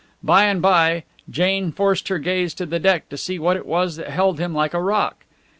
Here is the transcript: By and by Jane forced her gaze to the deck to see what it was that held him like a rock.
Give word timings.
By 0.23 0.45
and 0.45 0.63
by 0.63 1.03
Jane 1.29 1.71
forced 1.71 2.07
her 2.07 2.17
gaze 2.17 2.55
to 2.55 2.65
the 2.65 2.79
deck 2.79 3.07
to 3.09 3.17
see 3.17 3.37
what 3.37 3.55
it 3.55 3.67
was 3.67 3.97
that 3.97 4.09
held 4.09 4.39
him 4.39 4.51
like 4.51 4.73
a 4.73 4.81
rock. 4.81 5.25